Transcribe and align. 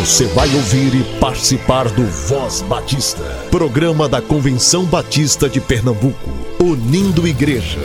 Você 0.00 0.26
vai 0.26 0.52
ouvir 0.54 0.92
e 0.92 1.04
participar 1.20 1.88
do 1.88 2.04
Voz 2.04 2.62
Batista, 2.62 3.22
programa 3.48 4.08
da 4.08 4.20
Convenção 4.20 4.84
Batista 4.84 5.48
de 5.48 5.60
Pernambuco, 5.60 6.30
unindo 6.60 7.26
igreja. 7.28 7.78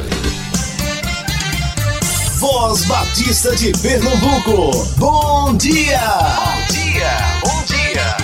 Voz 2.40 2.84
Batista 2.86 3.56
de 3.56 3.72
Pernambuco, 3.80 4.86
bom 4.98 5.56
dia! 5.56 6.02
Bom 6.10 6.73
dia, 6.73 7.11
bom 7.43 7.64
dia! 7.68 8.18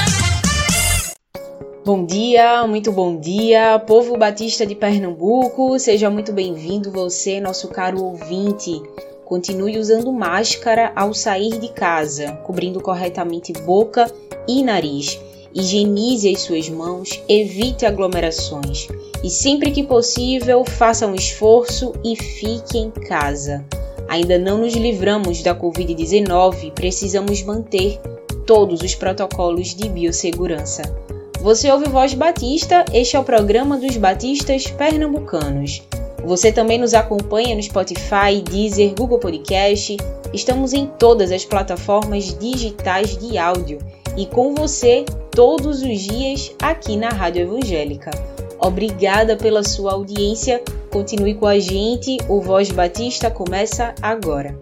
Bom 1.86 2.06
dia, 2.06 2.68
muito 2.68 2.92
bom 2.92 3.20
dia, 3.20 3.78
povo 3.78 4.18
batista 4.18 4.66
de 4.66 4.74
Pernambuco, 4.74 5.78
seja 5.80 6.10
muito 6.10 6.34
bem-vindo 6.34 6.92
você, 6.92 7.40
nosso 7.40 7.68
caro 7.68 8.04
ouvinte. 8.04 8.82
Continue 9.26 9.80
usando 9.80 10.14
máscara 10.14 10.92
ao 10.96 11.12
sair 11.12 11.58
de 11.58 11.70
casa, 11.70 12.34
cobrindo 12.44 12.80
corretamente 12.80 13.52
boca 13.52 14.10
e 14.48 14.64
nariz. 14.64 15.20
Higienize 15.52 16.30
as 16.32 16.42
suas 16.42 16.70
mãos, 16.70 17.24
evite 17.28 17.86
aglomerações 17.86 18.88
e 19.24 19.30
sempre 19.30 19.72
que 19.72 19.84
possível 19.84 20.64
faça 20.64 21.08
um 21.08 21.16
esforço 21.16 21.94
e 22.04 22.16
fique 22.16 22.78
em 22.78 22.92
casa. 22.92 23.66
Ainda 24.08 24.38
não 24.38 24.60
nos 24.60 24.76
livramos 24.76 25.42
da 25.42 25.56
Covid-19, 25.56 26.72
precisamos 26.74 27.42
manter 27.42 28.00
todos 28.46 28.82
os 28.82 28.94
protocolos 28.94 29.74
de 29.74 29.90
biossegurança. 29.90 30.84
Você 31.42 31.72
ouve 31.72 31.90
Voz 31.90 32.14
Batista, 32.14 32.86
este 32.94 33.16
é 33.16 33.20
o 33.20 33.24
programa 33.24 33.78
dos 33.78 33.98
Batistas 33.98 34.68
Pernambucanos. 34.68 35.82
Você 36.26 36.52
também 36.52 36.80
nos 36.80 36.96
acompanha 36.96 37.56
no 37.56 37.62
Spotify, 37.62 38.42
Deezer, 38.44 38.96
Google 38.96 39.20
Podcast. 39.20 39.96
Estamos 40.34 40.74
em 40.74 40.88
todas 40.88 41.32
as 41.32 41.46
plataformas 41.46 42.36
digitais 42.38 43.16
de 43.16 43.38
áudio 43.38 43.78
e 44.18 44.26
com 44.26 44.56
você 44.56 45.06
todos 45.30 45.84
os 45.84 46.00
dias 46.00 46.52
aqui 46.60 46.98
na 46.98 47.10
Rádio 47.10 47.44
Evangélica. 47.44 48.10
Obrigada 48.60 49.38
pela 49.38 49.64
sua 49.64 49.94
audiência. 49.94 50.64
Continue 50.92 51.36
com 51.36 51.46
a 51.46 51.60
gente. 51.60 52.18
O 52.28 52.42
Voz 52.42 52.72
Batista 52.72 53.30
começa 53.30 53.94
agora. 54.02 54.58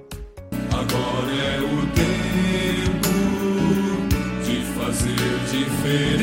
Agora 0.69 1.31
é 1.31 1.61
o 1.61 1.87
tempo 1.95 3.07
de 4.43 4.61
fazer 4.77 5.15
diferença, 5.49 6.22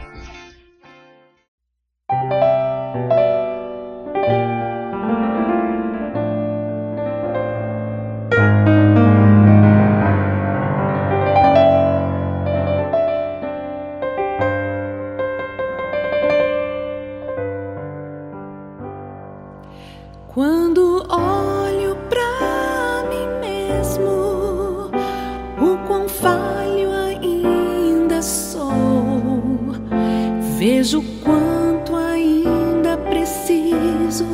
Vejo 30.60 31.02
quanto 31.24 31.96
ainda 31.96 32.98
preciso 33.08 34.26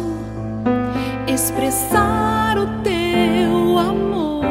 expressar 1.28 2.58
o 2.58 2.66
teu 2.82 3.78
amor. 3.78 4.44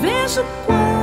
Vejo 0.00 0.44
quanto 0.66 1.01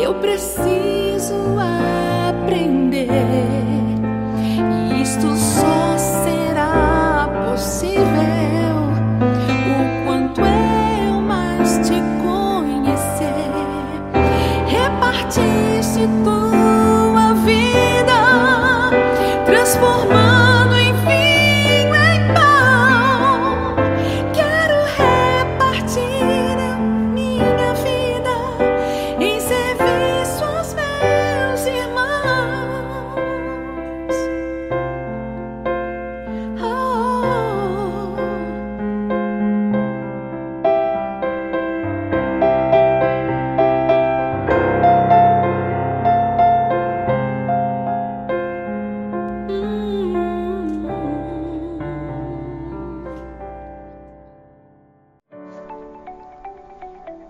Eu 0.00 0.14
preciso 0.14 1.34
aprender. 2.28 3.57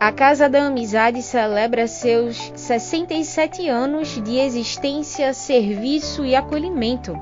A 0.00 0.12
Casa 0.12 0.49
da 0.49 0.65
Amizade 0.65 1.21
celebra 1.23 1.89
seus 1.89 2.53
67 2.55 3.69
anos 3.69 4.23
de 4.23 4.39
existência, 4.39 5.35
serviço 5.35 6.25
e 6.25 6.37
acolhimento. 6.37 7.19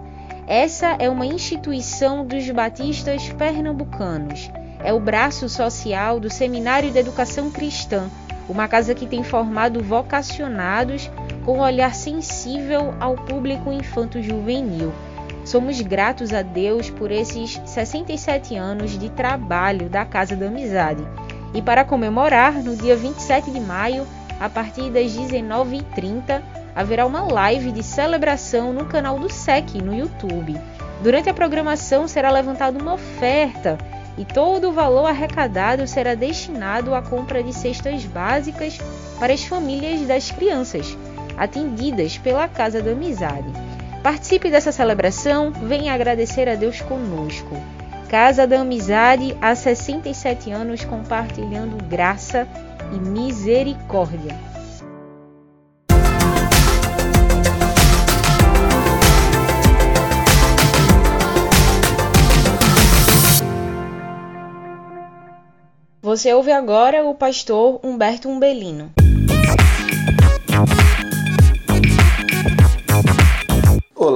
Essa 0.46 0.94
é 0.98 1.08
uma 1.08 1.24
instituição 1.24 2.26
dos 2.26 2.50
batistas 2.50 3.30
pernambucanos. 3.30 4.50
É 4.84 4.92
o 4.92 5.00
braço 5.00 5.48
social 5.48 6.20
do 6.20 6.28
Seminário 6.28 6.90
de 6.90 6.98
Educação 6.98 7.50
Cristã, 7.50 8.10
uma 8.46 8.68
casa 8.68 8.94
que 8.94 9.06
tem 9.06 9.24
formado 9.24 9.82
vocacionados 9.82 11.10
com 11.46 11.56
um 11.56 11.62
olhar 11.62 11.94
sensível 11.94 12.94
ao 13.00 13.14
público 13.14 13.72
infanto-juvenil. 13.72 14.92
Somos 15.46 15.80
gratos 15.80 16.34
a 16.34 16.42
Deus 16.42 16.90
por 16.90 17.10
esses 17.10 17.58
67 17.64 18.54
anos 18.54 18.98
de 18.98 19.08
trabalho 19.08 19.88
da 19.88 20.04
Casa 20.04 20.36
da 20.36 20.48
Amizade. 20.48 21.02
E 21.54 21.62
para 21.62 21.84
comemorar, 21.84 22.54
no 22.62 22.76
dia 22.76 22.96
27 22.96 23.50
de 23.50 23.60
maio, 23.60 24.06
a 24.38 24.48
partir 24.48 24.90
das 24.90 25.12
19h30, 25.12 26.42
haverá 26.74 27.06
uma 27.06 27.22
live 27.22 27.72
de 27.72 27.82
celebração 27.82 28.72
no 28.72 28.84
canal 28.84 29.18
do 29.18 29.32
SEC 29.32 29.80
no 29.82 29.94
YouTube. 29.94 30.60
Durante 31.02 31.30
a 31.30 31.34
programação 31.34 32.06
será 32.06 32.30
levantada 32.30 32.78
uma 32.78 32.94
oferta 32.94 33.78
e 34.18 34.24
todo 34.24 34.68
o 34.68 34.72
valor 34.72 35.06
arrecadado 35.06 35.86
será 35.86 36.14
destinado 36.14 36.94
à 36.94 37.02
compra 37.02 37.42
de 37.42 37.52
cestas 37.52 38.04
básicas 38.04 38.78
para 39.18 39.32
as 39.32 39.44
famílias 39.44 40.06
das 40.06 40.30
crianças, 40.30 40.96
atendidas 41.36 42.16
pela 42.18 42.48
Casa 42.48 42.82
da 42.82 42.92
Amizade. 42.92 43.50
Participe 44.02 44.50
dessa 44.50 44.72
celebração, 44.72 45.50
venha 45.50 45.92
agradecer 45.92 46.48
a 46.48 46.54
Deus 46.54 46.80
conosco. 46.80 47.56
Casa 48.08 48.46
da 48.46 48.60
Amizade, 48.60 49.36
há 49.42 49.52
67 49.52 50.52
anos 50.52 50.84
compartilhando 50.84 51.76
graça 51.88 52.46
e 52.94 53.00
misericórdia. 53.00 54.38
Você 66.00 66.32
ouve 66.32 66.52
agora 66.52 67.04
o 67.04 67.12
pastor 67.12 67.80
Humberto 67.82 68.28
Umbelino. 68.28 68.92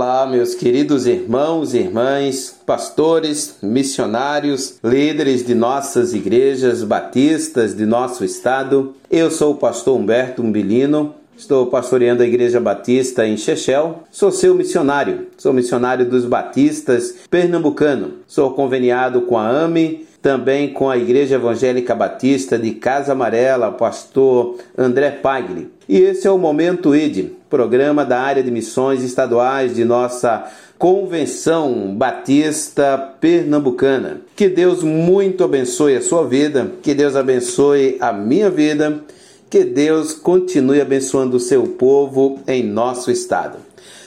Olá, 0.03 0.25
meus 0.27 0.55
queridos 0.55 1.07
irmãos 1.07 1.75
e 1.75 1.79
irmãs, 1.81 2.59
pastores, 2.65 3.57
missionários, 3.63 4.79
líderes 4.83 5.45
de 5.45 5.55
nossas 5.55 6.15
igrejas 6.15 6.83
batistas 6.83 7.77
de 7.77 7.85
nosso 7.85 8.25
estado. 8.25 8.95
Eu 9.11 9.31
sou 9.31 9.53
o 9.53 9.57
pastor 9.59 10.01
Humberto 10.01 10.41
Umbilino, 10.41 11.15
estou 11.37 11.67
pastoreando 11.67 12.23
a 12.23 12.27
Igreja 12.27 12.59
Batista 12.59 13.27
em 13.27 13.37
Chechel. 13.37 14.05
Sou 14.11 14.33
seu 14.33 14.55
missionário, 14.55 15.27
sou 15.37 15.53
missionário 15.53 16.09
dos 16.09 16.25
batistas 16.25 17.15
pernambucano. 17.29 18.21
Sou 18.27 18.55
conveniado 18.55 19.21
com 19.21 19.37
a 19.37 19.47
AME, 19.51 20.07
também 20.23 20.73
com 20.73 20.89
a 20.89 20.97
Igreja 20.97 21.35
Evangélica 21.35 21.95
Batista 21.95 22.59
de 22.59 22.71
Casa 22.73 23.13
Amarela, 23.13 23.71
pastor 23.71 24.57
André 24.79 25.11
Pagli. 25.11 25.71
E 25.93 26.03
esse 26.03 26.25
é 26.25 26.31
o 26.31 26.39
Momento 26.39 26.95
ID, 26.95 27.31
programa 27.49 28.05
da 28.05 28.21
área 28.21 28.45
de 28.45 28.51
missões 28.53 29.03
estaduais 29.03 29.75
de 29.75 29.85
nossa 29.85 30.49
Convenção 30.79 31.97
Batista 31.97 32.97
Pernambucana. 33.21 34.21
Que 34.37 34.49
Deus 34.49 34.85
muito 34.85 35.43
abençoe 35.43 35.97
a 35.97 36.01
sua 36.01 36.25
vida, 36.25 36.71
que 36.81 36.95
Deus 36.95 37.17
abençoe 37.17 37.97
a 37.99 38.13
minha 38.13 38.49
vida, 38.49 39.03
que 39.51 39.65
Deus 39.65 40.13
continue 40.13 40.81
abençoando 40.81 41.39
o 41.39 41.41
seu 41.41 41.65
povo 41.65 42.39
em 42.47 42.63
nosso 42.63 43.11
estado. 43.11 43.59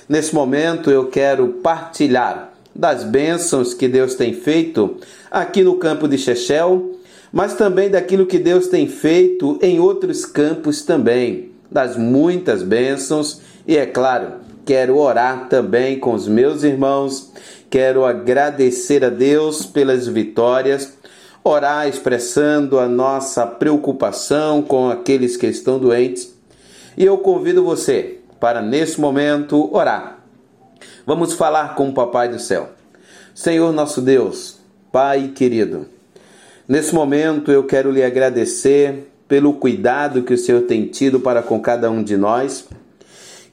Nesse 0.08 0.34
momento 0.34 0.90
eu 0.90 1.08
quero 1.08 1.50
partilhar 1.62 2.54
das 2.74 3.04
bênçãos 3.04 3.74
que 3.74 3.90
Deus 3.90 4.16
tem 4.16 4.34
feito 4.34 4.96
aqui 5.30 5.62
no 5.62 5.76
campo 5.76 6.08
de 6.08 6.18
Chechel, 6.18 6.98
mas 7.30 7.56
também 7.56 7.90
daquilo 7.90 8.26
que 8.26 8.40
Deus 8.40 8.68
tem 8.68 8.88
feito 8.88 9.60
em 9.62 9.82
outros 9.82 10.24
campos 10.24 10.84
também, 10.84 11.52
das 11.74 11.98
muitas 11.98 12.64
bênçãos 12.64 13.42
e 13.68 13.78
é 13.78 13.86
claro, 13.86 14.34
quero 14.66 14.98
orar 14.98 15.48
também 15.48 15.98
com 15.98 16.14
os 16.14 16.28
meus 16.28 16.64
irmãos, 16.64 17.32
quero 17.70 18.06
agradecer 18.06 19.04
a 19.04 19.10
Deus 19.10 19.66
pelas 19.66 20.06
vitórias, 20.06 20.94
orar 21.44 21.88
expressando 21.88 22.78
a 22.78 22.88
nossa 22.88 23.48
preocupação 23.48 24.62
com 24.62 24.90
aqueles 24.90 25.38
que 25.38 25.48
estão 25.48 25.80
doentes. 25.80 26.34
E 26.98 27.06
eu 27.06 27.18
convido 27.18 27.64
você 27.64 28.20
para 28.40 28.62
nesse 28.62 29.00
momento 29.00 29.74
orar. 29.74 30.20
Vamos 31.06 31.34
falar 31.34 31.76
com 31.76 31.90
o 31.90 31.94
Papai 31.94 32.28
do 32.28 32.40
céu. 32.40 32.70
Senhor 33.34 33.72
nosso 33.72 34.02
Deus, 34.02 34.60
Pai 34.92 35.32
querido, 35.34 35.88
nesse 36.68 36.94
momento 36.94 37.52
eu 37.52 37.64
quero 37.64 37.90
lhe 37.90 38.04
agradecer 38.04 39.13
pelo 39.28 39.54
cuidado 39.54 40.24
que 40.24 40.34
o 40.34 40.38
Senhor 40.38 40.62
tem 40.64 40.86
tido 40.86 41.20
para 41.20 41.42
com 41.42 41.60
cada 41.60 41.90
um 41.90 42.04
de 42.04 42.18
nós. 42.18 42.66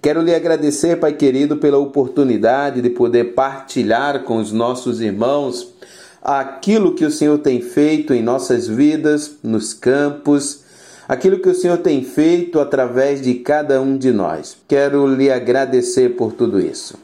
Quero 0.02 0.22
lhe 0.22 0.34
agradecer, 0.34 0.96
Pai 0.98 1.12
querido, 1.12 1.56
pela 1.58 1.78
oportunidade 1.78 2.80
de 2.80 2.90
poder 2.90 3.34
partilhar 3.34 4.24
com 4.24 4.38
os 4.38 4.50
nossos 4.50 5.00
irmãos 5.00 5.74
aquilo 6.22 6.94
que 6.94 7.04
o 7.04 7.10
Senhor 7.10 7.38
tem 7.38 7.60
feito 7.60 8.12
em 8.12 8.22
nossas 8.22 8.66
vidas, 8.66 9.36
nos 9.42 9.72
campos, 9.72 10.62
aquilo 11.08 11.40
que 11.40 11.48
o 11.48 11.54
Senhor 11.54 11.78
tem 11.78 12.02
feito 12.04 12.60
através 12.60 13.20
de 13.20 13.34
cada 13.34 13.80
um 13.80 13.96
de 13.96 14.12
nós. 14.12 14.56
Quero 14.68 15.06
lhe 15.06 15.30
agradecer 15.30 16.10
por 16.10 16.32
tudo 16.32 16.60
isso. 16.60 16.98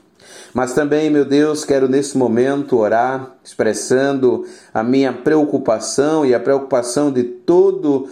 Mas 0.55 0.73
também, 0.73 1.11
meu 1.11 1.25
Deus, 1.25 1.67
quero 1.67 1.87
nesse 1.87 2.17
momento 2.17 2.79
orar, 2.79 3.35
expressando 3.45 4.47
a 4.73 4.83
minha 4.83 5.13
preocupação 5.13 6.25
e 6.25 6.35
a 6.35 6.41
preocupação 6.41 7.13
de 7.13 7.25
todo 7.25 8.05
o 8.05 8.09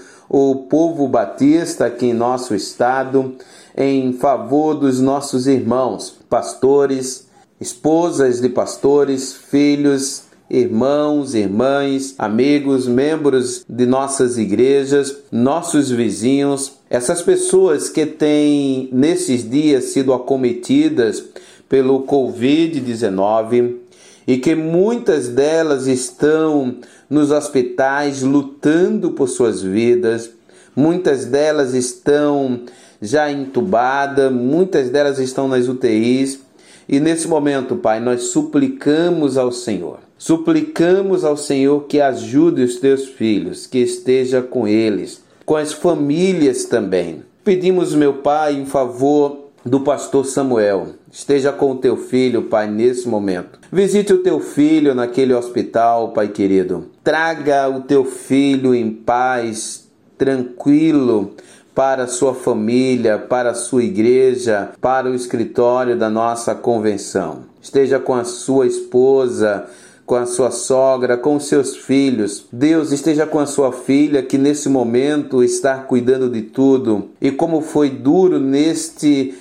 povo 0.68 1.06
batista 1.08 1.86
aqui 1.86 2.06
em 2.06 2.14
nosso 2.14 2.54
estado, 2.54 3.34
em 3.76 4.12
favor 4.12 4.74
dos 4.74 5.00
nossos 5.00 5.46
irmãos, 5.46 6.16
pastores, 6.28 7.26
esposas 7.60 8.40
de 8.40 8.48
pastores, 8.48 9.32
filhos, 9.32 10.24
irmãos, 10.48 11.34
irmãs, 11.34 12.14
amigos, 12.18 12.86
membros 12.86 13.64
de 13.68 13.86
nossas 13.86 14.38
igrejas, 14.38 15.16
nossos 15.32 15.90
vizinhos, 15.90 16.72
essas 16.90 17.22
pessoas 17.22 17.88
que 17.88 18.06
têm 18.06 18.88
nesses 18.92 19.48
dias 19.48 19.84
sido 19.84 20.12
acometidas 20.12 21.24
pelo 21.68 22.06
Covid-19 22.06 23.83
e 24.26 24.38
que 24.38 24.54
muitas 24.54 25.28
delas 25.28 25.86
estão 25.86 26.76
nos 27.08 27.30
hospitais 27.30 28.22
lutando 28.22 29.12
por 29.12 29.28
suas 29.28 29.62
vidas, 29.62 30.30
muitas 30.74 31.26
delas 31.26 31.74
estão 31.74 32.60
já 33.00 33.30
entubadas, 33.30 34.32
muitas 34.32 34.88
delas 34.90 35.18
estão 35.18 35.46
nas 35.46 35.68
UTIs. 35.68 36.40
E 36.88 37.00
nesse 37.00 37.28
momento, 37.28 37.76
Pai, 37.76 38.00
nós 38.00 38.24
suplicamos 38.24 39.36
ao 39.38 39.52
Senhor, 39.52 40.00
suplicamos 40.18 41.24
ao 41.24 41.36
Senhor 41.36 41.84
que 41.84 42.00
ajude 42.00 42.62
os 42.62 42.76
teus 42.76 43.06
filhos, 43.06 43.66
que 43.66 43.78
esteja 43.78 44.42
com 44.42 44.66
eles, 44.66 45.22
com 45.44 45.56
as 45.56 45.72
famílias 45.72 46.64
também. 46.64 47.22
Pedimos, 47.42 47.94
meu 47.94 48.14
Pai, 48.14 48.54
em 48.54 48.66
favor 48.66 49.43
do 49.64 49.80
pastor 49.80 50.26
Samuel. 50.26 50.88
Esteja 51.10 51.52
com 51.52 51.72
o 51.72 51.76
teu 51.76 51.96
filho, 51.96 52.42
Pai, 52.42 52.70
nesse 52.70 53.08
momento. 53.08 53.58
Visite 53.72 54.12
o 54.12 54.22
teu 54.22 54.38
filho 54.40 54.94
naquele 54.94 55.32
hospital, 55.32 56.12
Pai 56.12 56.28
querido. 56.28 56.86
Traga 57.02 57.68
o 57.68 57.80
teu 57.80 58.04
filho 58.04 58.74
em 58.74 58.90
paz, 58.90 59.88
tranquilo, 60.18 61.34
para 61.74 62.06
sua 62.06 62.34
família, 62.34 63.18
para 63.18 63.50
a 63.50 63.54
sua 63.54 63.82
igreja, 63.82 64.70
para 64.80 65.10
o 65.10 65.14
escritório 65.14 65.96
da 65.96 66.10
nossa 66.10 66.54
convenção. 66.54 67.40
Esteja 67.60 67.98
com 67.98 68.14
a 68.14 68.24
sua 68.24 68.66
esposa, 68.66 69.66
com 70.06 70.14
a 70.14 70.26
sua 70.26 70.50
sogra, 70.50 71.16
com 71.16 71.36
os 71.36 71.46
seus 71.46 71.76
filhos. 71.76 72.46
Deus 72.52 72.92
esteja 72.92 73.26
com 73.26 73.38
a 73.38 73.46
sua 73.46 73.72
filha 73.72 74.22
que 74.22 74.36
nesse 74.36 74.68
momento 74.68 75.42
está 75.42 75.78
cuidando 75.78 76.28
de 76.28 76.42
tudo. 76.42 77.08
E 77.20 77.30
como 77.30 77.60
foi 77.60 77.88
duro 77.88 78.38
neste 78.38 79.34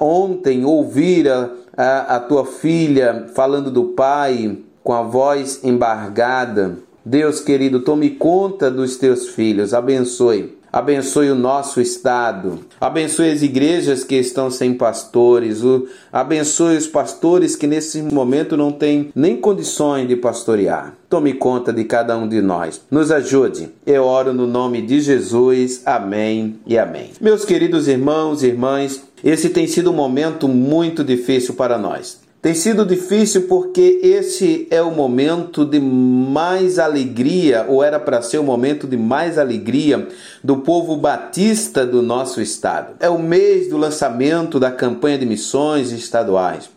ontem 0.00 0.64
ouvir 0.64 1.28
a, 1.28 1.50
a, 1.76 2.16
a 2.16 2.20
tua 2.20 2.44
filha 2.44 3.26
falando 3.34 3.70
do 3.70 3.84
pai 3.84 4.58
com 4.82 4.92
a 4.92 5.02
voz 5.02 5.62
embargada. 5.64 6.78
Deus 7.04 7.40
querido, 7.40 7.80
tome 7.80 8.10
conta 8.10 8.70
dos 8.70 8.96
teus 8.96 9.28
filhos, 9.28 9.74
abençoe 9.74 10.61
abençoe 10.72 11.30
o 11.30 11.34
nosso 11.34 11.80
estado, 11.80 12.60
abençoe 12.80 13.30
as 13.30 13.42
igrejas 13.42 14.02
que 14.02 14.16
estão 14.16 14.50
sem 14.50 14.72
pastores, 14.72 15.62
o, 15.62 15.86
abençoe 16.10 16.76
os 16.76 16.86
pastores 16.86 17.54
que 17.54 17.66
nesse 17.66 18.00
momento 18.00 18.56
não 18.56 18.72
têm 18.72 19.10
nem 19.14 19.36
condições 19.36 20.08
de 20.08 20.16
pastorear. 20.16 20.94
Tome 21.10 21.34
conta 21.34 21.74
de 21.74 21.84
cada 21.84 22.16
um 22.16 22.26
de 22.26 22.40
nós. 22.40 22.80
Nos 22.90 23.10
ajude. 23.10 23.68
Eu 23.84 24.04
oro 24.04 24.32
no 24.32 24.46
nome 24.46 24.80
de 24.80 24.98
Jesus. 24.98 25.82
Amém 25.84 26.58
e 26.66 26.78
amém. 26.78 27.10
Meus 27.20 27.44
queridos 27.44 27.86
irmãos 27.86 28.42
e 28.42 28.46
irmãs, 28.46 29.02
esse 29.22 29.50
tem 29.50 29.66
sido 29.66 29.90
um 29.90 29.94
momento 29.94 30.48
muito 30.48 31.04
difícil 31.04 31.52
para 31.52 31.76
nós. 31.76 32.21
Tem 32.42 32.54
sido 32.54 32.84
difícil 32.84 33.42
porque 33.42 34.00
esse 34.02 34.66
é 34.68 34.82
o 34.82 34.90
momento 34.90 35.64
de 35.64 35.78
mais 35.78 36.76
alegria, 36.76 37.64
ou 37.68 37.84
era 37.84 38.00
para 38.00 38.20
ser 38.20 38.38
o 38.38 38.42
momento 38.42 38.84
de 38.84 38.96
mais 38.96 39.38
alegria 39.38 40.08
do 40.42 40.56
povo 40.56 40.96
batista 40.96 41.86
do 41.86 42.02
nosso 42.02 42.40
estado. 42.40 42.94
É 42.98 43.08
o 43.08 43.16
mês 43.16 43.68
do 43.68 43.76
lançamento 43.76 44.58
da 44.58 44.72
campanha 44.72 45.18
de 45.18 45.24
missões 45.24 45.92
estaduais. 45.92 46.68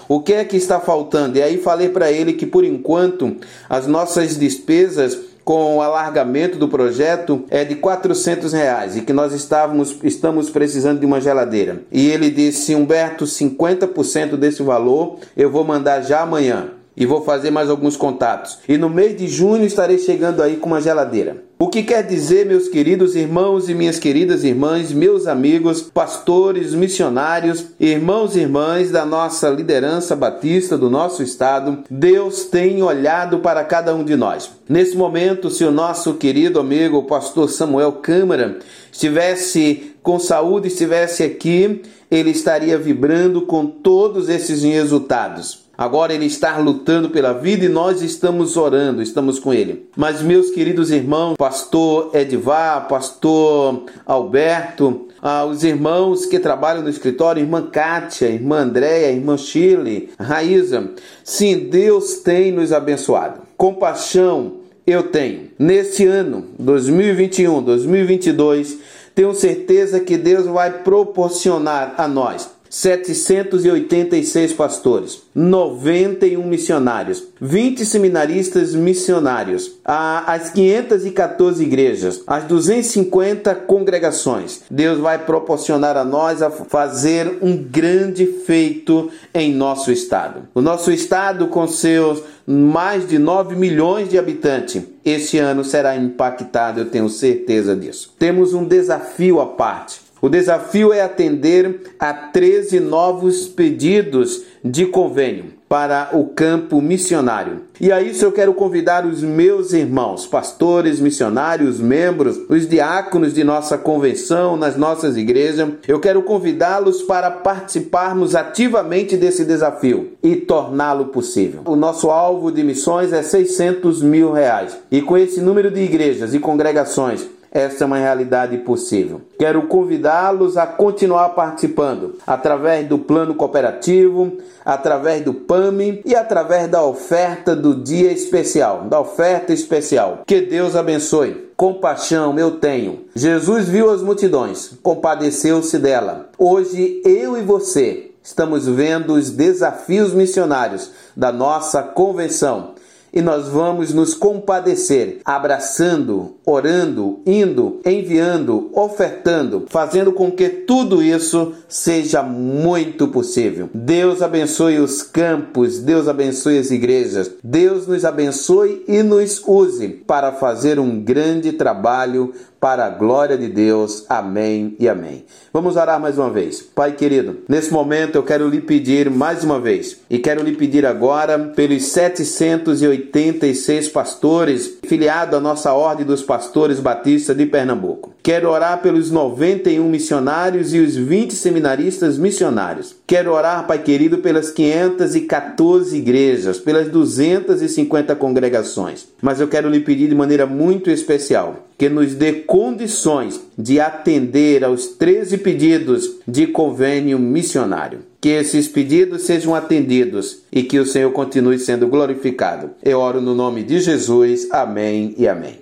O 0.08 0.20
que 0.20 0.34
é 0.34 0.44
que 0.44 0.58
está 0.58 0.80
faltando? 0.80 1.38
E 1.38 1.42
aí 1.42 1.58
falei 1.58 1.88
para 1.88 2.12
ele 2.12 2.34
que 2.34 2.46
por 2.46 2.66
enquanto 2.66 3.38
as 3.70 3.88
nossas 3.88 4.38
despesas 4.38 5.18
com 5.52 5.76
o 5.76 5.82
alargamento 5.82 6.58
do 6.58 6.70
projeto 6.70 7.44
é 7.50 7.66
de 7.66 7.76
400 7.76 8.54
reais 8.54 8.96
e 8.96 9.02
que 9.02 9.12
nós 9.12 9.34
estávamos, 9.34 9.98
estamos 10.02 10.50
precisando 10.50 11.02
de 11.02 11.06
uma 11.06 11.20
geladeira. 11.20 11.82
E 11.92 12.08
ele 12.10 12.30
disse, 12.30 12.74
Humberto, 12.74 13.26
50% 13.26 14.38
desse 14.38 14.64
valor 14.64 15.18
eu 15.36 15.52
vou 15.52 15.66
mandar 15.66 16.04
já 16.04 16.22
amanhã 16.22 16.70
e 16.96 17.06
vou 17.06 17.22
fazer 17.26 17.52
mais 17.52 17.70
alguns 17.70 17.98
contatos. 17.98 18.60
E 18.66 18.78
no 18.78 18.90
mês 18.90 19.18
de 19.18 19.28
junho 19.28 19.66
estarei 19.66 19.98
chegando 19.98 20.42
aí 20.42 20.56
com 20.56 20.68
uma 20.68 20.80
geladeira. 20.80 21.44
O 21.62 21.68
que 21.68 21.84
quer 21.84 22.02
dizer, 22.02 22.48
meus 22.48 22.68
queridos 22.68 23.16
irmãos 23.16 23.70
e 23.70 23.76
minhas 23.76 24.00
queridas 24.00 24.44
irmãs, 24.44 24.92
meus 24.92 25.28
amigos, 25.28 25.80
pastores, 25.80 26.74
missionários, 26.74 27.68
irmãos 27.80 28.36
e 28.36 28.40
irmãs 28.40 28.90
da 28.90 29.06
nossa 29.06 29.48
liderança 29.48 30.16
batista 30.16 30.76
do 30.76 30.90
nosso 30.90 31.22
estado, 31.22 31.84
Deus 31.88 32.46
tem 32.46 32.82
olhado 32.82 33.42
para 33.42 33.64
cada 33.64 33.94
um 33.94 34.04
de 34.04 34.16
nós. 34.16 34.50
Nesse 34.68 34.98
momento, 34.98 35.52
se 35.52 35.64
o 35.64 35.70
nosso 35.70 36.16
querido 36.16 36.60
amigo, 36.60 36.98
o 36.98 37.04
pastor 37.04 37.48
Samuel 37.48 37.92
Câmara, 37.92 38.58
estivesse 38.92 39.94
com 40.02 40.18
saúde, 40.18 40.68
estivesse 40.68 41.22
aqui, 41.22 41.84
ele 42.10 42.32
estaria 42.32 42.76
vibrando 42.76 43.44
com 43.44 43.68
todos 43.68 44.30
esses 44.30 44.64
resultados. 44.64 45.61
Agora 45.82 46.14
ele 46.14 46.28
está 46.28 46.60
lutando 46.60 47.10
pela 47.10 47.34
vida 47.34 47.66
e 47.66 47.68
nós 47.68 48.04
estamos 48.04 48.56
orando, 48.56 49.02
estamos 49.02 49.40
com 49.40 49.52
ele. 49.52 49.90
Mas, 49.98 50.22
meus 50.22 50.52
queridos 50.52 50.92
irmãos, 50.92 51.34
pastor 51.36 52.12
Edvar, 52.14 52.88
pastor 52.88 53.86
Alberto, 54.06 55.08
ah, 55.20 55.44
os 55.44 55.64
irmãos 55.64 56.28
que 56.28 56.38
trabalham 56.38 56.84
no 56.84 56.90
escritório, 56.90 57.42
irmã 57.42 57.64
Kátia, 57.64 58.28
irmã 58.28 58.60
Andréia, 58.60 59.12
irmã 59.12 59.36
Shirley, 59.36 60.12
Raíza, 60.20 60.92
sim, 61.24 61.68
Deus 61.72 62.18
tem 62.18 62.52
nos 62.52 62.72
abençoado. 62.72 63.42
Compaixão 63.58 64.58
eu 64.86 65.02
tenho. 65.10 65.50
Nesse 65.58 66.06
ano, 66.06 66.46
2021, 66.60 67.60
2022, 67.60 68.78
tenho 69.16 69.34
certeza 69.34 70.00
que 70.00 70.16
Deus 70.16 70.46
vai 70.46 70.84
proporcionar 70.84 71.96
a 71.98 72.08
nós 72.08 72.61
786 72.72 74.54
pastores, 74.54 75.24
91 75.36 76.42
missionários, 76.42 77.22
20 77.42 77.86
seminaristas 77.86 78.74
missionários, 78.74 79.74
as 79.84 80.52
514 80.52 81.62
igrejas, 81.62 82.24
as 82.26 82.46
250 82.46 83.54
congregações. 83.56 84.62
Deus 84.72 85.00
vai 85.00 85.20
proporcionar 85.20 85.98
a 85.98 86.06
nós 86.06 86.42
a 86.42 86.50
fazer 86.50 87.40
um 87.42 87.58
grande 87.58 88.26
feito 88.26 89.12
em 89.34 89.54
nosso 89.54 89.92
estado. 89.92 90.44
O 90.56 90.62
nosso 90.62 90.94
estado, 90.94 91.48
com 91.48 91.68
seus 91.68 92.24
mais 92.48 93.06
de 93.06 93.20
9 93.20 93.54
milhões 93.54 94.10
de 94.10 94.18
habitantes, 94.18 94.82
este 95.04 95.38
ano 95.38 95.66
será 95.66 95.98
impactado, 95.98 96.80
eu 96.80 96.86
tenho 96.86 97.10
certeza 97.10 97.76
disso. 97.76 98.14
Temos 98.18 98.54
um 98.54 98.64
desafio 98.64 99.42
à 99.42 99.46
parte 99.46 100.11
o 100.22 100.30
desafio 100.30 100.94
é 100.94 101.02
atender 101.02 101.94
a 102.00 102.14
13 102.14 102.80
novos 102.80 103.48
pedidos 103.48 104.44
de 104.64 104.86
convênio 104.86 105.46
para 105.68 106.10
o 106.12 106.26
campo 106.26 106.82
missionário. 106.82 107.62
E 107.80 107.94
a 107.94 108.02
isso 108.02 108.26
eu 108.26 108.32
quero 108.34 108.54
convidar 108.54 109.06
os 109.06 109.24
meus 109.24 109.72
irmãos, 109.72 110.28
pastores, 110.28 111.00
missionários, 111.00 111.80
membros, 111.80 112.38
os 112.50 112.68
diáconos 112.68 113.34
de 113.34 113.42
nossa 113.44 113.78
convenção, 113.78 114.58
nas 114.58 114.76
nossas 114.76 115.16
igrejas. 115.16 115.70
Eu 115.88 116.00
quero 116.00 116.22
convidá-los 116.24 117.02
para 117.02 117.32
participarmos 117.32 118.36
ativamente 118.36 119.16
desse 119.16 119.46
desafio 119.46 120.12
e 120.22 120.36
torná-lo 120.36 121.06
possível. 121.06 121.62
O 121.66 121.78
nosso 121.78 122.12
alvo 122.12 122.52
de 122.52 122.64
missões 122.64 123.14
é 123.14 123.24
600 123.24 124.04
mil 124.04 124.34
reais. 124.34 124.78
E 124.92 125.02
com 125.02 125.18
esse 125.18 125.40
número 125.40 125.72
de 125.72 125.80
igrejas 125.80 126.34
e 126.34 126.40
congregações, 126.40 127.26
essa 127.52 127.84
é 127.84 127.88
uma 127.88 127.98
realidade 127.98 128.58
possível. 128.60 129.22
Quero 129.38 129.64
convidá-los 129.64 130.56
a 130.56 130.66
continuar 130.66 131.30
participando 131.30 132.16
através 132.26 132.88
do 132.88 132.98
plano 132.98 133.36
cooperativo, 133.36 134.38
através 134.64 135.22
do 135.22 135.34
PAMI 135.34 136.02
e 136.06 136.16
através 136.16 136.70
da 136.70 136.82
oferta 136.84 137.54
do 137.54 137.76
dia 137.76 138.12
especial, 138.12 138.84
da 138.84 139.02
oferta 139.02 139.52
especial. 139.52 140.22
Que 140.26 140.40
Deus 140.40 140.78
abençoe. 140.78 141.52
Compaixão 141.58 142.40
eu 142.40 142.52
tenho. 142.52 143.02
Jesus 143.14 143.68
viu 143.68 143.92
as 143.92 144.02
multidões, 144.02 144.72
compadeceu-se 144.82 145.78
dela. 145.78 146.30
Hoje 146.38 147.02
eu 147.06 147.38
e 147.38 147.42
você 147.42 148.12
estamos 148.24 148.68
vendo 148.68 149.14
os 149.14 149.32
desafios 149.32 150.14
missionários 150.14 150.92
da 151.16 151.32
nossa 151.32 151.82
convenção 151.82 152.71
e 153.14 153.22
nós 153.22 153.48
vamos 153.48 153.94
nos 153.94 154.14
compadecer, 154.14 155.20
abraçando, 155.26 156.36
orando, 156.46 157.20
indo, 157.26 157.80
enviando, 157.86 158.70
ofertando, 158.74 159.66
fazendo 159.68 160.12
com 160.12 160.32
que 160.32 160.50
tudo 160.50 161.04
isso 161.04 161.54
seja 161.68 162.24
muito 162.24 163.08
possível. 163.08 163.70
Deus 163.74 164.22
abençoe 164.22 164.80
os 164.80 165.02
campos, 165.02 165.80
Deus 165.80 166.08
abençoe 166.08 166.58
as 166.58 166.72
igrejas, 166.72 167.32
Deus 167.44 167.88
nos 167.88 168.06
abençoe 168.06 168.84
e 168.88 169.04
nos 169.04 169.42
use 169.46 169.90
para 169.90 170.32
fazer 170.32 170.80
um 170.80 171.02
grande 171.02 171.52
trabalho 171.52 172.34
para 172.62 172.86
a 172.86 172.90
glória 172.90 173.36
de 173.36 173.50
Deus. 173.50 174.06
Amém 174.08 174.76
e 174.80 174.88
amém. 174.88 175.26
Vamos 175.52 175.76
orar 175.76 176.00
mais 176.00 176.20
uma 176.20 176.30
vez. 176.30 176.62
Pai 176.62 176.92
querido, 176.92 177.40
nesse 177.50 177.74
momento 177.74 178.16
eu 178.16 178.24
quero 178.24 178.48
lhe 178.48 178.62
pedir 178.62 179.10
mais 179.10 179.44
uma 179.44 179.60
vez 179.60 179.98
e 180.08 180.20
quero 180.20 180.44
lhe 180.44 180.56
pedir 180.56 180.86
agora 180.86 181.40
pelos 181.56 181.86
786 181.86 183.90
pastores 183.90 184.78
filiados 184.84 185.36
à 185.36 185.42
nossa 185.42 185.74
Ordem 185.74 186.06
dos 186.06 186.22
Pastores 186.22 186.80
Batistas 186.80 187.36
de 187.36 187.48
Pernambuco. 187.48 188.11
Quero 188.24 188.50
orar 188.50 188.82
pelos 188.82 189.10
91 189.10 189.90
missionários 189.90 190.74
e 190.74 190.80
os 190.80 190.96
20 190.96 191.34
seminaristas 191.34 192.20
missionários. 192.20 192.96
Quero 193.08 193.32
orar, 193.34 193.66
Pai 193.66 193.80
querido, 193.80 194.20
pelas 194.20 194.52
514 194.52 195.98
igrejas, 195.98 196.60
pelas 196.60 196.88
250 196.90 198.16
congregações. 198.16 199.08
Mas 199.22 199.40
eu 199.40 199.48
quero 199.48 199.70
lhe 199.70 199.80
pedir 199.80 200.08
de 200.08 200.16
maneira 200.16 200.46
muito 200.46 200.92
especial 200.92 201.68
que 201.80 201.90
nos 201.90 202.14
dê 202.14 202.34
condições 202.34 203.42
de 203.58 203.80
atender 203.80 204.64
aos 204.64 204.86
13 204.86 205.40
pedidos 205.40 206.18
de 206.28 206.46
convênio 206.46 207.18
missionário. 207.18 208.02
Que 208.22 208.30
esses 208.30 208.68
pedidos 208.68 209.24
sejam 209.24 209.56
atendidos 209.56 210.44
e 210.52 210.62
que 210.62 210.78
o 210.78 210.86
Senhor 210.86 211.12
continue 211.12 211.58
sendo 211.58 211.88
glorificado. 211.88 212.70
Eu 212.84 213.00
oro 213.00 213.20
no 213.20 213.34
nome 213.34 213.64
de 213.64 213.80
Jesus. 213.80 214.48
Amém 214.52 215.16
e 215.18 215.28
amém. 215.28 215.56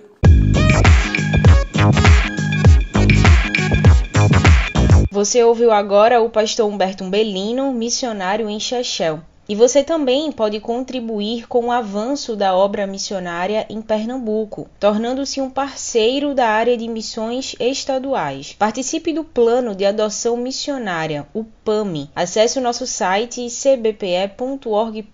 Você 5.20 5.44
ouviu 5.44 5.70
agora 5.70 6.22
o 6.22 6.30
pastor 6.30 6.66
Humberto 6.66 7.04
Umbelino, 7.04 7.74
missionário 7.74 8.48
em 8.48 8.58
Chechel. 8.58 9.20
E 9.46 9.54
você 9.54 9.84
também 9.84 10.32
pode 10.32 10.58
contribuir 10.60 11.46
com 11.46 11.66
o 11.66 11.70
avanço 11.70 12.34
da 12.34 12.56
obra 12.56 12.86
missionária 12.86 13.66
em 13.68 13.82
Pernambuco, 13.82 14.66
tornando-se 14.78 15.38
um 15.38 15.50
parceiro 15.50 16.34
da 16.34 16.46
área 16.46 16.74
de 16.74 16.88
missões 16.88 17.54
estaduais. 17.60 18.54
Participe 18.58 19.12
do 19.12 19.22
Plano 19.22 19.74
de 19.74 19.84
Adoção 19.84 20.38
Missionária, 20.38 21.26
o 21.34 21.44
PAMI. 21.44 22.08
Acesse 22.16 22.58
o 22.58 22.62
nosso 22.62 22.86
site 22.86 23.46
cbpe.org.br 23.50 25.10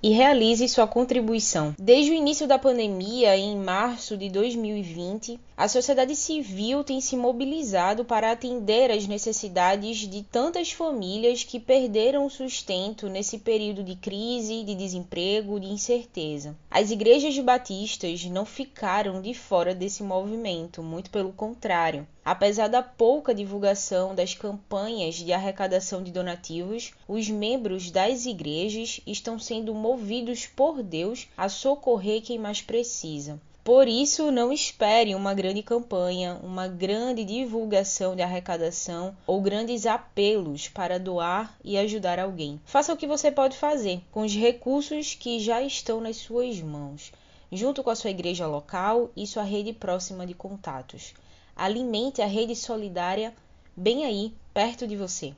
e 0.00 0.10
realize 0.10 0.68
sua 0.68 0.86
contribuição. 0.86 1.74
Desde 1.76 2.12
o 2.12 2.14
início 2.14 2.46
da 2.46 2.60
pandemia, 2.60 3.36
em 3.36 3.56
março 3.56 4.16
de 4.16 4.28
2020, 4.28 5.40
A 5.60 5.68
sociedade 5.68 6.16
civil 6.16 6.82
tem 6.82 7.02
se 7.02 7.14
mobilizado 7.14 8.02
para 8.02 8.32
atender 8.32 8.90
às 8.90 9.06
necessidades 9.06 10.08
de 10.08 10.22
tantas 10.22 10.72
famílias 10.72 11.44
que 11.44 11.60
perderam 11.60 12.24
o 12.24 12.30
sustento 12.30 13.10
nesse 13.10 13.36
período 13.36 13.84
de 13.84 13.94
crise, 13.94 14.64
de 14.64 14.74
desemprego, 14.74 15.60
de 15.60 15.66
incerteza. 15.66 16.56
As 16.70 16.90
igrejas 16.90 17.38
batistas 17.40 18.24
não 18.24 18.46
ficaram 18.46 19.20
de 19.20 19.34
fora 19.34 19.74
desse 19.74 20.02
movimento, 20.02 20.82
muito 20.82 21.10
pelo 21.10 21.30
contrário. 21.30 22.08
Apesar 22.24 22.68
da 22.68 22.82
pouca 22.82 23.34
divulgação 23.34 24.14
das 24.14 24.32
campanhas 24.32 25.16
de 25.16 25.30
arrecadação 25.30 26.02
de 26.02 26.10
donativos, 26.10 26.94
os 27.06 27.28
membros 27.28 27.90
das 27.90 28.24
igrejas 28.24 29.02
estão 29.06 29.38
sendo 29.38 29.74
movidos 29.74 30.46
por 30.46 30.82
Deus 30.82 31.28
a 31.36 31.50
socorrer 31.50 32.22
quem 32.22 32.38
mais 32.38 32.62
precisa. 32.62 33.38
Por 33.62 33.86
isso, 33.86 34.30
não 34.30 34.52
espere 34.52 35.14
uma 35.14 35.34
grande 35.34 35.62
campanha, 35.62 36.38
uma 36.42 36.66
grande 36.66 37.24
divulgação 37.24 38.16
de 38.16 38.22
arrecadação 38.22 39.14
ou 39.26 39.40
grandes 39.40 39.84
apelos 39.84 40.68
para 40.68 40.98
doar 40.98 41.54
e 41.62 41.76
ajudar 41.76 42.18
alguém. 42.18 42.58
Faça 42.64 42.92
o 42.92 42.96
que 42.96 43.06
você 43.06 43.30
pode 43.30 43.56
fazer 43.56 44.00
com 44.10 44.22
os 44.22 44.34
recursos 44.34 45.14
que 45.14 45.38
já 45.38 45.60
estão 45.60 46.00
nas 46.00 46.16
suas 46.16 46.60
mãos, 46.60 47.12
junto 47.52 47.82
com 47.82 47.90
a 47.90 47.94
sua 47.94 48.10
igreja 48.10 48.46
local 48.46 49.10
e 49.14 49.26
sua 49.26 49.42
rede 49.42 49.74
próxima 49.74 50.26
de 50.26 50.32
contatos. 50.32 51.12
Alimente 51.54 52.22
a 52.22 52.26
rede 52.26 52.56
solidária 52.56 53.34
bem 53.76 54.06
aí, 54.06 54.32
perto 54.54 54.86
de 54.86 54.96
você. 54.96 55.34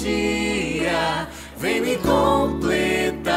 Ousadia, 0.00 1.28
vem 1.56 1.80
me 1.80 1.96
completar. 1.98 3.30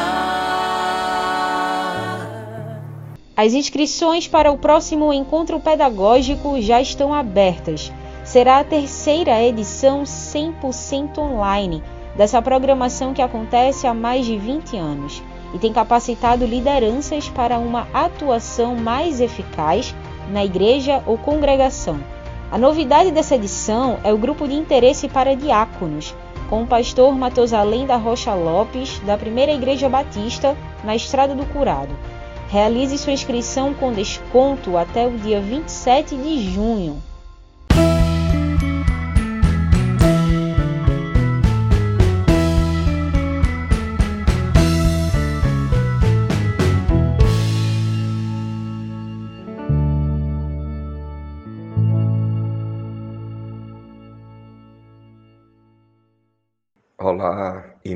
As 3.36 3.54
inscrições 3.54 4.28
para 4.28 4.52
o 4.52 4.58
próximo 4.58 5.12
encontro 5.12 5.60
pedagógico 5.60 6.62
já 6.62 6.82
estão 6.82 7.14
abertas. 7.14 7.92
Será 8.24 8.60
a 8.60 8.64
terceira 8.64 9.42
edição 9.44 10.04
100% 10.04 11.18
online 11.18 11.84
dessa 12.16 12.42
programação 12.42 13.14
que 13.14 13.22
acontece 13.22 13.86
há 13.86 13.94
mais 13.94 14.26
de 14.26 14.38
20 14.38 14.78
anos 14.78 15.22
e 15.54 15.60
tem 15.60 15.74
capacitado 15.74 16.46
lideranças 16.46 17.28
para 17.28 17.60
uma 17.60 17.88
atuação 17.94 18.76
mais 18.76 19.20
eficaz 19.20 19.94
na 20.32 20.46
igreja 20.46 21.04
ou 21.06 21.18
congregação. 21.18 22.00
A 22.52 22.58
novidade 22.58 23.12
dessa 23.12 23.36
edição 23.36 23.98
é 24.04 24.14
o 24.14 24.18
grupo 24.18 24.48
de 24.48 24.54
interesse 24.54 25.08
para 25.10 25.36
diáconos, 25.36 26.16
com 26.54 26.62
o 26.62 26.68
pastor 26.68 27.18
Matosalém 27.18 27.88
da 27.88 27.96
Rocha 27.96 28.32
Lopes, 28.36 29.00
da 29.00 29.18
Primeira 29.18 29.52
Igreja 29.52 29.90
Batista, 29.90 30.56
na 30.84 30.96
Estrada 30.96 31.34
do 31.34 31.48
Curado. 31.48 31.98
Realize 32.48 32.96
sua 33.00 33.12
inscrição 33.12 33.74
com 33.74 33.92
desconto 33.92 34.78
até 34.78 35.08
o 35.08 35.18
dia 35.18 35.42
27 35.42 36.16
de 36.16 36.52
junho. 36.52 37.02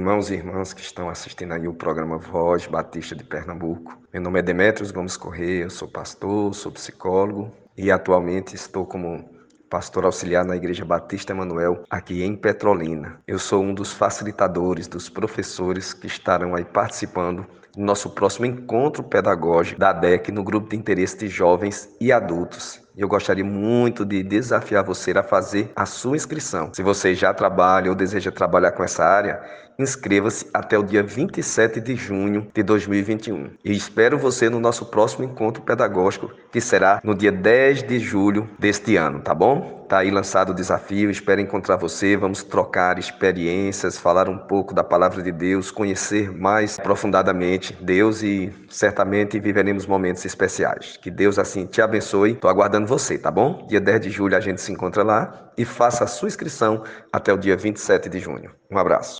Irmãos 0.07 0.31
e 0.31 0.35
irmãs 0.35 0.71
que 0.71 0.79
estão 0.79 1.09
assistindo 1.09 1.51
aí 1.51 1.67
o 1.67 1.73
programa 1.73 2.17
Voz 2.17 2.65
Batista 2.65 3.13
de 3.13 3.25
Pernambuco. 3.25 3.99
Meu 4.13 4.21
nome 4.21 4.39
é 4.39 4.41
Demetrios 4.41 4.89
Gomes 4.89 5.17
Correia, 5.17 5.63
eu 5.63 5.69
sou 5.69 5.85
pastor, 5.85 6.55
sou 6.55 6.71
psicólogo 6.71 7.51
e 7.77 7.91
atualmente 7.91 8.55
estou 8.55 8.85
como 8.85 9.29
pastor 9.69 10.05
auxiliar 10.05 10.45
na 10.45 10.55
Igreja 10.55 10.85
Batista 10.85 11.33
Emanuel, 11.33 11.83
aqui 11.89 12.23
em 12.23 12.37
Petrolina. 12.37 13.19
Eu 13.27 13.37
sou 13.37 13.61
um 13.61 13.73
dos 13.73 13.91
facilitadores, 13.91 14.87
dos 14.87 15.09
professores 15.09 15.93
que 15.93 16.07
estarão 16.07 16.55
aí 16.55 16.63
participando 16.63 17.45
do 17.75 17.83
nosso 17.83 18.09
próximo 18.11 18.45
encontro 18.45 19.03
pedagógico 19.03 19.77
da 19.77 19.91
DEC 19.91 20.31
no 20.31 20.41
grupo 20.41 20.69
de 20.69 20.77
interesse 20.77 21.17
de 21.17 21.27
jovens 21.27 21.93
e 21.99 22.13
adultos. 22.13 22.81
Eu 22.97 23.07
gostaria 23.07 23.45
muito 23.45 24.03
de 24.03 24.23
desafiar 24.23 24.83
você 24.83 25.11
a 25.11 25.21
fazer 25.21 25.71
a 25.75 25.85
sua 25.85 26.15
inscrição. 26.15 26.71
Se 26.73 26.81
você 26.81 27.13
já 27.13 27.31
trabalha 27.31 27.91
ou 27.91 27.95
deseja 27.95 28.31
trabalhar 28.31 28.71
com 28.71 28.83
essa 28.83 29.05
área, 29.05 29.39
inscreva-se 29.77 30.47
até 30.51 30.79
o 30.79 30.83
dia 30.83 31.03
27 31.03 31.79
de 31.79 31.95
junho 31.95 32.47
de 32.51 32.63
2021. 32.63 33.51
E 33.63 33.71
espero 33.71 34.17
você 34.17 34.49
no 34.49 34.59
nosso 34.59 34.87
próximo 34.87 35.23
encontro 35.23 35.61
pedagógico, 35.61 36.31
que 36.51 36.59
será 36.59 36.99
no 37.03 37.13
dia 37.13 37.31
10 37.31 37.83
de 37.83 37.99
julho 37.99 38.49
deste 38.57 38.95
ano, 38.95 39.19
tá 39.19 39.35
bom? 39.35 39.77
Tá 39.87 39.99
aí 39.99 40.11
lançado 40.11 40.49
o 40.49 40.53
desafio, 40.53 41.09
espero 41.09 41.39
encontrar 41.39 41.77
você, 41.77 42.17
vamos 42.17 42.43
trocar 42.43 42.99
experiências, 42.99 43.97
falar 43.97 44.27
um 44.27 44.37
pouco 44.37 44.73
da 44.73 44.83
palavra 44.83 45.23
de 45.23 45.31
Deus, 45.31 45.71
conhecer 45.71 46.29
mais 46.29 46.77
profundamente 46.77 47.77
Deus 47.79 48.21
e 48.21 48.51
certamente 48.67 49.39
viveremos 49.39 49.85
momentos 49.85 50.25
especiais. 50.25 50.97
Que 51.01 51.09
Deus 51.09 51.39
assim 51.39 51.65
te 51.65 51.81
abençoe. 51.81 52.35
Tô 52.35 52.49
aguardando 52.49 52.86
você, 52.87 53.17
tá 53.17 53.29
bom? 53.29 53.67
Dia 53.67 53.81
10 53.81 54.01
de 54.01 54.09
julho 54.09 54.35
a 54.35 54.39
gente 54.39 54.61
se 54.61 54.71
encontra 54.71 55.03
lá 55.03 55.51
e 55.57 55.65
faça 55.65 56.05
a 56.05 56.07
sua 56.07 56.27
inscrição 56.27 56.83
até 57.11 57.33
o 57.33 57.37
dia 57.37 57.55
27 57.55 58.09
de 58.09 58.19
junho. 58.19 58.51
Um 58.71 58.77
abraço. 58.77 59.17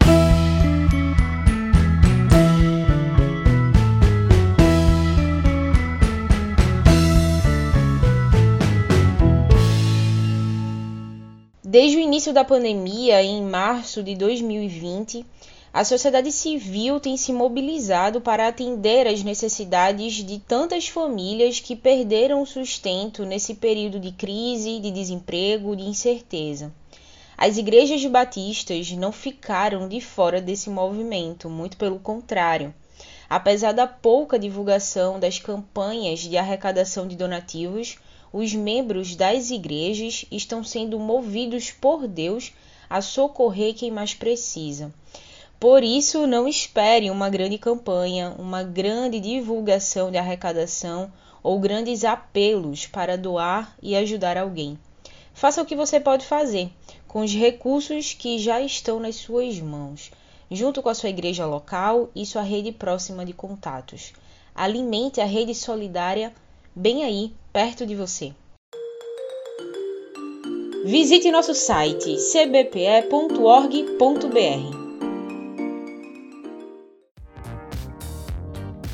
Desde 11.64 11.98
o 11.98 12.00
início 12.00 12.34
da 12.34 12.46
pandemia, 12.46 13.22
em 13.22 13.44
março 13.44 14.02
de 14.02 14.16
2020, 14.16 15.26
a 15.78 15.84
sociedade 15.84 16.32
civil 16.32 17.00
tem 17.00 17.16
se 17.16 17.32
mobilizado 17.32 18.20
para 18.20 18.48
atender 18.48 19.06
às 19.06 19.22
necessidades 19.22 20.16
de 20.26 20.40
tantas 20.40 20.88
famílias 20.88 21.60
que 21.60 21.76
perderam 21.76 22.42
o 22.42 22.48
sustento 22.48 23.24
nesse 23.24 23.54
período 23.54 24.00
de 24.00 24.12
crise, 24.12 24.80
de 24.80 24.90
desemprego, 24.90 25.76
de 25.76 25.84
incerteza. 25.84 26.74
As 27.38 27.60
igrejas 27.60 28.04
batistas 28.08 28.92
não 28.94 29.12
ficaram 29.12 29.88
de 29.88 30.02
fora 30.02 30.42
desse 30.42 30.68
movimento, 30.68 31.48
muito 31.48 31.78
pelo 31.78 32.00
contrário. 32.00 32.74
Apesar 33.30 33.72
da 33.72 33.86
pouca 33.86 34.40
divulgação 34.40 35.20
das 35.20 35.38
campanhas 35.38 36.22
de 36.22 36.38
arrecadação 36.38 37.08
de 37.08 37.16
donativos, 37.16 38.00
os 38.34 38.52
membros 38.52 39.16
das 39.16 39.52
igrejas 39.52 40.26
estão 40.32 40.64
sendo 40.64 40.98
movidos 40.98 41.70
por 41.70 42.08
Deus 42.08 42.52
a 42.90 43.00
socorrer 43.00 43.76
quem 43.76 43.92
mais 43.92 44.16
precisa. 44.16 44.92
Por 45.60 45.84
isso, 45.84 46.28
não 46.28 46.48
espere 46.48 47.10
uma 47.10 47.30
grande 47.30 47.58
campanha, 47.58 48.36
uma 48.38 48.62
grande 48.62 49.20
divulgação 49.20 50.12
de 50.12 50.18
arrecadação 50.18 51.12
ou 51.42 51.60
grandes 51.60 52.04
apelos 52.04 52.86
para 52.86 53.18
doar 53.18 53.76
e 53.82 53.96
ajudar 53.96 54.38
alguém. 54.38 54.78
Faça 55.34 55.62
o 55.62 55.66
que 55.66 55.76
você 55.76 56.00
pode 56.00 56.26
fazer 56.26 56.70
com 57.08 57.22
os 57.22 57.34
recursos 57.34 58.14
que 58.14 58.38
já 58.38 58.62
estão 58.62 59.00
nas 59.00 59.16
suas 59.16 59.60
mãos, 59.60 60.12
junto 60.52 60.82
com 60.82 60.90
a 60.90 60.94
sua 60.94 61.10
igreja 61.10 61.46
local 61.46 62.10
e 62.16 62.26
sua 62.26 62.42
rede 62.44 62.72
próxima 62.72 63.26
de 63.26 63.34
contatos. 63.34 64.14
Alimente 64.54 65.22
a 65.22 65.26
rede 65.26 65.56
solidária 65.56 66.34
bem 66.76 67.04
aí, 67.04 67.34
perto 67.52 67.86
de 67.86 67.96
você. 67.96 68.34
Visite 70.86 71.32
nosso 71.32 71.54
site 71.54 72.16
cbpe.org.br. 72.16 72.88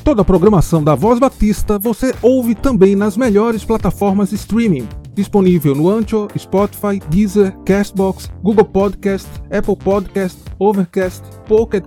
Toda 0.04 0.20
a 0.20 0.24
programação 0.24 0.84
da 0.84 0.94
Voz 0.94 1.18
Batista 1.18 1.78
você 1.78 2.14
ouve 2.20 2.54
também 2.54 2.94
nas 2.94 3.16
melhores 3.16 3.64
plataformas 3.64 4.32
streaming. 4.32 4.86
Disponível 5.14 5.74
no 5.74 5.88
Ancho, 5.88 6.28
Spotify, 6.36 7.00
Deezer, 7.08 7.56
Castbox, 7.64 8.30
Google 8.42 8.66
Podcast, 8.66 9.26
Apple 9.50 9.76
Podcast, 9.76 10.38
Overcast, 10.58 11.22
Pocket 11.48 11.86